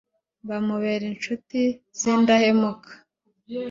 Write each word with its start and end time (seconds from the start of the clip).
bamubera 0.47 1.01
incuti 1.11 1.61
z'indahemuka 1.99 2.91